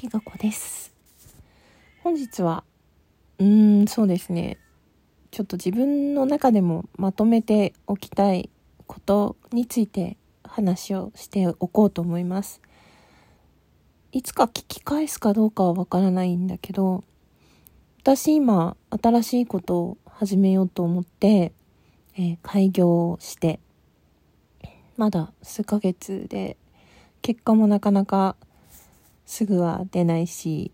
[0.00, 0.94] きがこです。
[2.02, 2.64] 本日は
[3.38, 4.56] うーんそうですね。
[5.30, 8.48] ちょっと自分の中でもまとめておきたい
[8.86, 12.62] ことについて話をしておこうと思います。
[14.12, 17.04] いつか聞き返すかどうかはわからないんだけど
[18.00, 21.52] 私今新しいことを始めようと思って、
[22.16, 23.60] えー、開業して
[24.96, 26.56] まだ数ヶ月で
[27.20, 28.36] 結果もなかなか
[29.30, 30.72] すぐは出ないし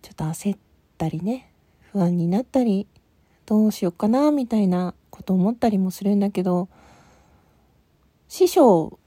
[0.00, 0.58] ちょっと焦っ
[0.96, 1.52] たりね
[1.92, 2.86] 不安になったり
[3.44, 6.70] どうしようかなみたいなこと思ったりもするんだけど
[8.28, 8.98] 師匠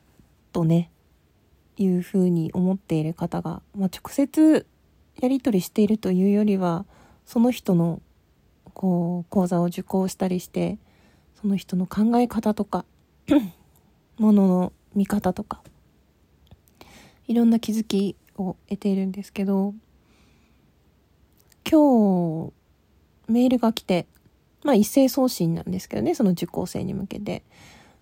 [0.54, 0.92] とね
[1.78, 4.68] いうふうに思っている方が、まあ、直接
[5.20, 6.86] やり取りしているというよりは
[7.26, 8.04] その人の
[8.76, 10.78] こう講座を受講したりして
[11.42, 12.86] その人の考え方とか
[14.20, 15.64] ものの見方とか
[17.30, 19.74] いろんな気づきを得ているんですけど
[21.70, 22.52] 今日
[23.32, 24.06] メールが来て
[24.66, 27.44] まあ一斉送信なんですけどねその受講生に向けて。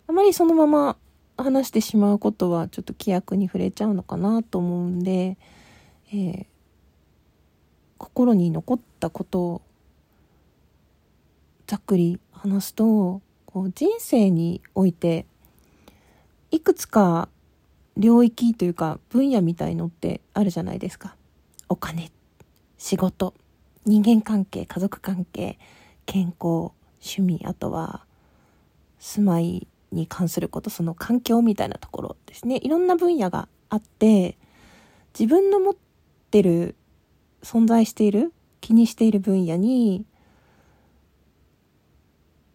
[0.10, 0.98] あまりそのまま
[1.38, 5.38] 話してしまうことはちょっと規約に触れちゃうのかなと思うんで、
[6.12, 6.46] えー、
[7.98, 9.62] 心に残ったことを
[11.68, 15.26] ざっくり話すとこう人生において
[16.52, 17.28] いくつか
[17.98, 21.16] 領域というか分野みたいのってあるじゃないですか。
[21.68, 22.12] お金、
[22.78, 23.34] 仕事、
[23.86, 25.58] 人間関係、家族関係、
[26.06, 28.06] 健康、趣味、あとは
[29.00, 32.60] 住まいに関すること、その環境みたいなところですね。
[32.62, 34.38] いろんな分野があって、
[35.18, 35.76] 自分の持っ
[36.32, 36.76] てる、
[37.42, 40.06] 存在している、気にしている分野に、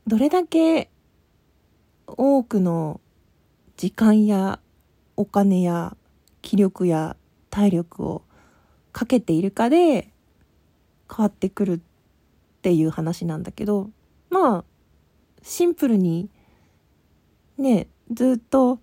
[0.06, 0.90] どれだけ
[2.06, 3.00] 多くの
[3.76, 4.60] 時間や
[5.16, 5.96] お金や
[6.40, 7.16] 気力や
[7.50, 8.22] 体力を
[8.92, 10.10] かけているかで
[11.14, 11.80] 変わってくるっ
[12.62, 13.90] ていう話なんだけど
[14.30, 14.64] まあ
[15.42, 16.30] シンプルに
[17.58, 18.78] ねずっと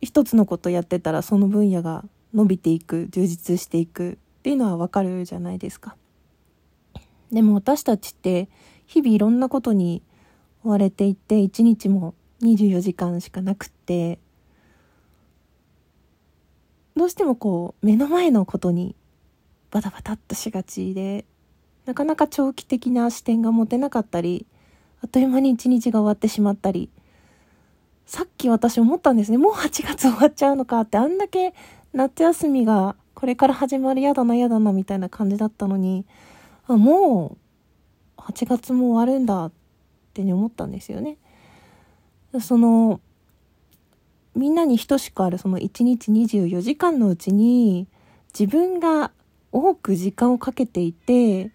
[0.00, 2.04] 一つのことやってたらその分野が
[2.34, 5.96] 伸びていく充実していくっていうのはわかるじゃないですか。
[7.32, 8.48] でも私たちって
[8.86, 10.02] 日々いろんなことに
[10.64, 14.20] 追われていて一日も24時間しかなくって
[16.96, 18.96] どうしてもこう目の前のことに
[19.70, 21.26] バタバタっとしがちで
[21.84, 24.46] なかなか長期的な視点が持てなかったり
[25.02, 26.90] あっという間に一日が終わってしまったり
[28.06, 31.54] さっき私思ったんですねもう8月終わっちゃうのかってあんだけ
[31.92, 36.06] 夏休みがこれから始まるやだなやだなみたいな感じだったのに
[36.66, 37.36] あも
[38.16, 39.52] う8月も終わるんだっ
[40.14, 41.18] て思ったんですよね。
[42.40, 43.00] その
[44.36, 47.88] みんなに等しくあるその1日24時間のうちに
[48.38, 49.10] 自分が
[49.50, 51.50] 多く時間をかけていて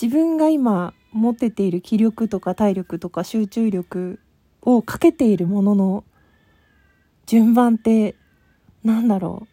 [0.00, 4.20] 自分が今持てている気力とか体力とか集中力
[4.62, 6.04] をかけているものの
[7.26, 8.14] 順番って
[8.84, 9.48] 何だろう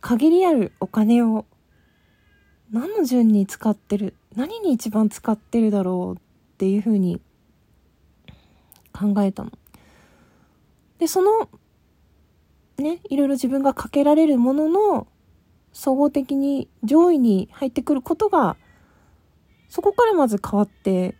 [0.00, 1.46] 限りあるお金を
[2.72, 7.20] 何の順に使ってる何に一番使ってるだろうっていうふうに
[8.92, 9.52] 考えたの。
[11.02, 11.48] で、その、
[12.78, 15.08] ね、いろいろ自分がかけられるものの、
[15.72, 18.56] 総合的に上位に入ってくることが、
[19.68, 21.16] そこからまず変わって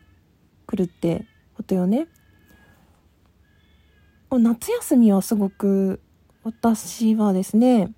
[0.66, 1.26] くるって
[1.56, 2.06] ことよね。
[4.30, 6.00] 夏休みはすごく
[6.44, 7.92] 私はですね、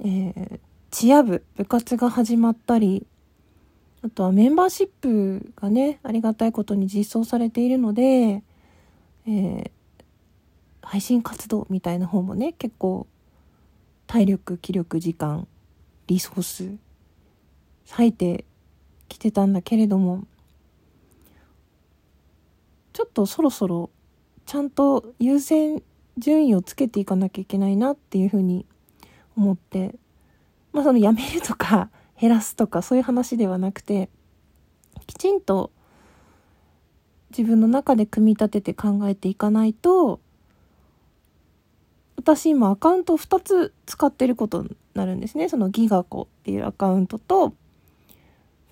[0.00, 3.06] えー、チア部、部活が始まったり、
[4.02, 8.42] あとはメンバーシップがね、ありがたいことに実装されているので、
[9.26, 9.70] えー、
[10.84, 13.06] 配信活動みたいな方もね結構
[14.06, 15.46] 体力気力時間
[16.06, 16.76] リソース
[17.90, 18.44] 割いて
[19.08, 20.24] きてたんだけれども
[22.92, 23.90] ちょっとそろそろ
[24.46, 25.82] ちゃんと優先
[26.18, 28.66] 順位をつけていかなきゃいけないなっていうふうに
[29.36, 29.94] 思って
[30.72, 34.08] まあそのやめるとか 減らすとかそういう話ではなくて
[35.06, 35.70] きちんと
[37.36, 40.20] 自分の中で組み立てて考えていかないと
[42.16, 45.48] 私今アカウント2つ使ってることになるんですね。
[45.48, 47.54] そのギガコっていうアカウントと、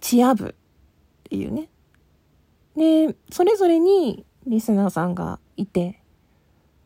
[0.01, 0.53] チアブっ
[1.25, 1.69] ていうね。
[2.77, 6.01] で、それぞれにリスナーさんがいて、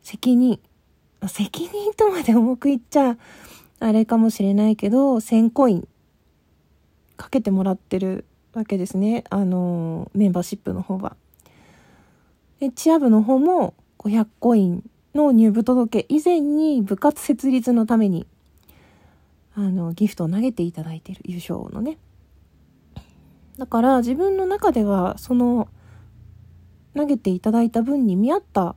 [0.03, 0.59] 責任、
[1.27, 3.17] 責任とまで重く言っちゃ、
[3.79, 5.87] あれかもしれないけど、1000コイン
[7.15, 9.23] かけてもらってるわけですね。
[9.29, 11.15] あの、メンバーシップの方は。
[12.59, 18.25] で、チア部の方も500コインの入部届以前に部活設立のために
[19.59, 21.97] あの、ギフトを投げていただいている優勝のね。
[23.57, 25.67] だから自分の中では、その、
[26.95, 28.75] 投げていただいた分に見合った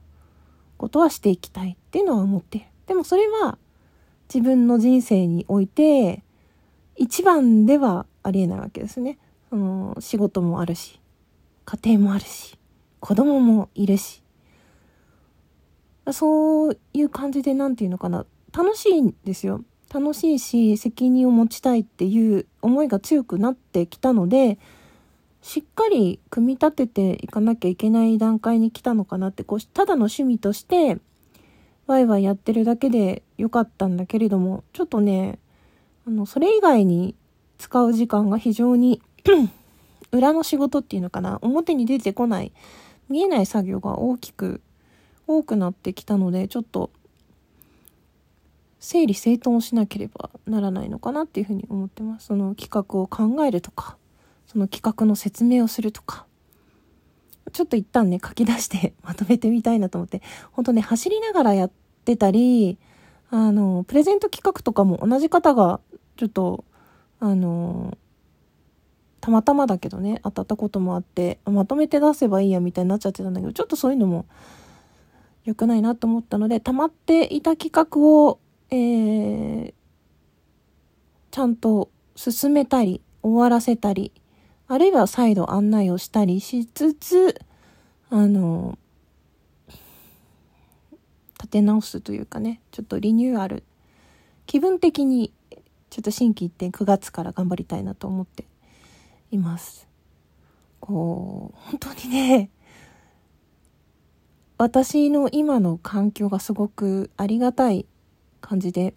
[0.79, 2.65] ことはしていきたいっていうのは思ってる。
[2.87, 3.59] でもそれは
[4.33, 6.23] 自分の人生において
[6.97, 9.19] 一番ではありえないわけですね。
[9.49, 11.01] その仕事もあるし、
[11.65, 12.59] 家庭もあるし、
[13.01, 14.23] 子供もいるし。
[16.13, 18.27] そういう感じで何て言うのかな。
[18.53, 19.65] 楽しいんですよ。
[19.93, 24.59] 楽しいし、責任を持ちたいっていう思いが強くなってきたので、
[25.43, 30.99] しっかり組み立てていかなきゃいけない段階に来たのかなって、こう、ただの趣味として、
[31.87, 35.39] ワイワイやってるだけでよかったんだけれども、ちょっとね、
[36.07, 37.17] あの、それ以外に
[37.59, 39.03] 使う時間が非常に
[40.13, 42.53] 裏の仕事っていうのかな、表に出てこない、
[43.09, 44.61] 見えない作業が大きく、
[45.39, 46.91] 多くなってきたので、ちょっと、
[48.81, 52.27] 整理整頓しなければならないのかなっていうふに思ってます。
[52.27, 53.97] その企画を考えるとか、
[54.47, 56.27] その企画の説明をするとか、
[57.53, 60.23] ちょっと一旦ね、書き出してまとめてみたいなと思って、
[60.53, 61.71] ほんとね、走りながらやっ
[62.05, 62.79] てたり、
[63.31, 65.81] あの、プレゼント企画とかも同じ方が、
[66.17, 66.65] ちょっと、
[67.21, 67.97] あの、
[69.21, 74.27] たまたまだけどね、当たったこともあって、まとめて出せばいいやみたいになっちゃってたんだけど、ちょっとそういうのも
[75.51, 78.39] 良くないなと思ったので、溜まっていた企画を、
[78.71, 79.75] えー、
[81.31, 84.13] ちゃんと進めたり、終わらせたり、
[84.69, 87.41] あるいは再度案内をしたりしつつ、
[88.11, 88.79] あの、
[91.35, 93.65] 立て直すというかね、ちょっとリニューアル、
[94.47, 95.33] 気分的に
[95.91, 98.45] ちょっと心機一転9月から頑張りたいなと思って
[99.33, 99.89] います。
[100.79, 102.51] こう、本当にね、
[104.61, 107.87] 私の今の環境がすごくありがたい
[108.43, 108.93] 感じで、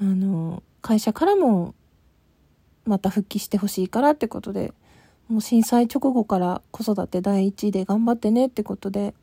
[0.00, 1.74] あの、会社からも
[2.84, 4.72] また復帰してほしいからってことで、
[5.28, 9.14] もう震災直後から子育て第一で頑張ってねってことで、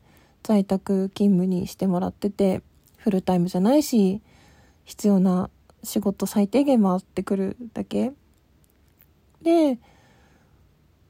[0.42, 2.60] 在宅勤務にしてもらってて、
[2.98, 4.20] フルタイムじゃないし、
[4.84, 5.48] 必要な
[5.82, 8.12] 仕事最低限回ってくるだけ。
[9.40, 9.78] で、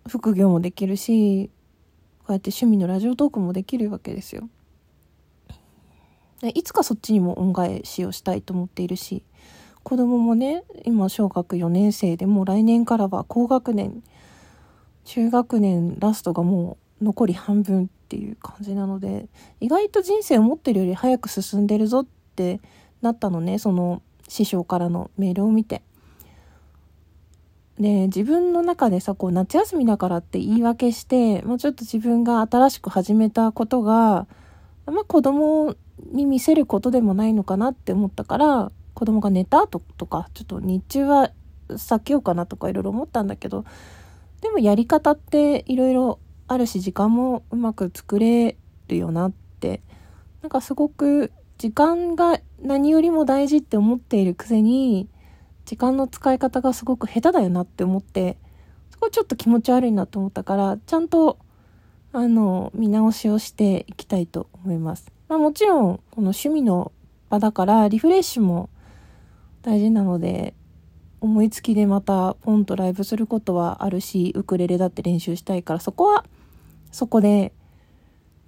[0.08, 1.50] 副業もできるし、
[2.32, 4.48] うやって趣味のラジオトークもできるわけですよ。
[6.54, 9.22] いつかそっちにも恩返しをしたいと思っているし、
[9.82, 14.02] 子供もね、今小学4年生でもう来年からは高学年、
[15.04, 19.28] 中学年ラストがもう残り半分っていう感じなので、
[19.60, 22.06] 意外と人生を持ってるより早く進んでるぞっ
[22.36, 22.60] て
[23.02, 25.82] なったのね、その師匠からのメールを見て。
[27.80, 34.26] で、自分の中でさ、こう夏休みだからって言い訳して、もうちょっと自分が新しく始めたことが、
[34.84, 35.74] まあ子供
[36.12, 41.30] に見せることでもないのかなって思ったから、子供が寝た後とか、ちょっと日中は
[41.70, 43.64] 避けようかなとかいろいろ思ったんだけど、
[44.42, 46.18] でもやり方っていろいろ
[46.48, 49.80] あるし、時間もうまく作れるよなって、
[50.42, 55.08] なんかすごく時間が何よりも大事って思っているくせに、
[55.64, 58.36] 時間の使い方がすごく下手だよなって思って、
[58.90, 61.38] そこちょっと気持ち悪いなと思ったから、ちゃんと、
[62.12, 65.12] あの、見直しをしていきたいと思います。
[65.28, 66.92] まあもちろん、この趣味の
[67.28, 68.68] 場だから、リフレッシュも
[69.62, 70.54] 大事なので、
[71.20, 76.24] 思いつきでまたポンとライブすることはあるし、ウクレレだって練習したいから、そこは、
[76.90, 77.52] そこで、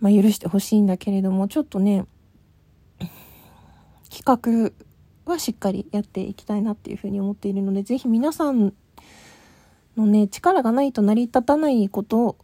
[0.00, 2.06] まあ許してほしいんだけれども、ちょっとね、
[4.10, 4.72] 企画
[5.24, 8.72] はしっかりやっていきたいなっていうふうに思っているので、ぜひ皆さん
[9.96, 12.36] のね、力がないと成り立たないこと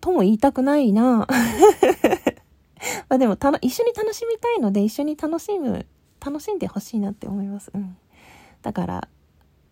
[0.00, 1.26] とも言いたくないな。
[3.08, 5.86] まあでもた一緒に楽しみたいので、一緒に楽しむ
[6.24, 7.70] 楽しんでほしいなって思います。
[7.74, 7.96] うん。
[8.62, 9.08] だから、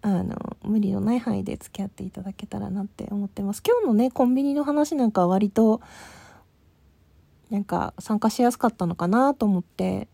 [0.02, 3.62] あの、無理のない範囲で付き合っていただけたらなって思ってます。
[3.66, 5.80] 今日のね、コンビニの話なんかは割と、
[7.50, 10.08] なんか参加しやすかったのかなと思って、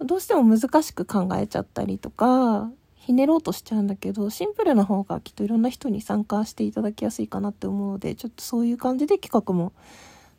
[0.00, 9.72] どうしても難しく考えちゃったりとか、ひねろうとしちゃうんだけど、シンプルな方がきっといろんな人に参加していただきやすいかなって思うので、ちょっとそういう感じで企画も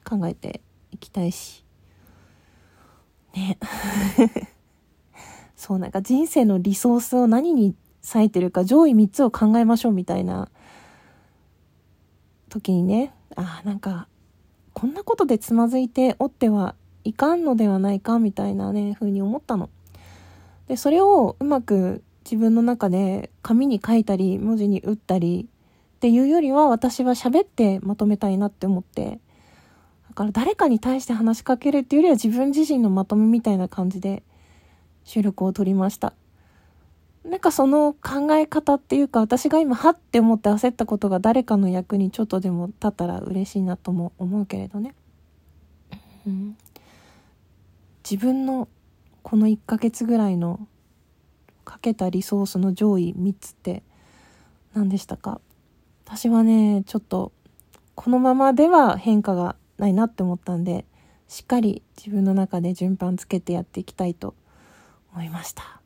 [0.04, 0.62] 考えて
[0.92, 1.64] いきたいし。
[3.34, 3.58] ね。
[5.56, 7.76] そうなんか人生のリソースを何に
[8.14, 10.50] 割いてるか上位3つを考えましょうみたいな
[12.50, 14.08] 時にね、ああ、なんか、
[14.74, 16.76] こんなことでつまずいておっては
[17.08, 19.70] いかんのではないかみたいなね、風に思ったの。
[20.68, 25.48] で、それをうまく自分の中で紙に書いたり、文字に打ったり
[25.96, 29.20] っていうよりは私は喋ってまとめたいなって思って、
[30.10, 34.24] だから誰かに対して話しかけるっていうよりは自分自身のまとめみたいな感じで
[35.06, 36.14] 収録を撮りました。
[37.24, 44.96] なんかその考え方っていうか、私が今、はって思って焦ったことが誰かの役にちょっとでも立ったら嬉しいなとも思うけれどね。
[46.26, 46.58] うん。
[48.10, 48.70] 自分の
[49.22, 50.66] この1ヶ月ぐらいの
[51.66, 53.84] かけたリソースの上位3つって
[54.74, 55.42] 何でしたか？
[56.06, 57.34] 私はね、ちょっと
[57.96, 60.86] このままでは変化がないなって思ったんで、
[61.28, 64.36] しっかり自分の中で順番つけてやっていきたいと
[65.12, 65.82] 思いました。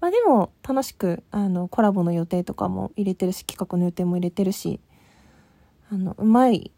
[0.00, 4.80] まあでも楽しくあのコラボの予定とかも入れてるし企画の予定も入れてるし
[5.90, 6.70] あのうまい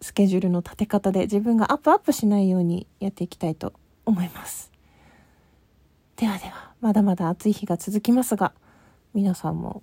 [0.00, 3.72] スケジュールの立て方で自分がアップアップしないようにやっていきたいと
[4.04, 4.70] 思います。
[6.16, 8.52] ではではまだまだ暑い日が続きますが
[9.12, 9.82] 皆さんも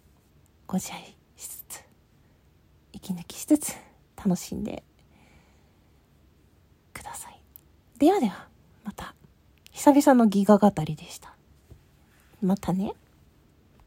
[0.67, 1.84] ご自愛しつつ
[2.91, 3.74] 息抜きしつつ
[4.17, 4.84] 楽しんで
[6.93, 7.39] ください。
[8.00, 8.48] ではでは
[8.84, 9.15] また。
[9.72, 11.36] 久々のギガ語りでした。
[12.41, 12.93] またね。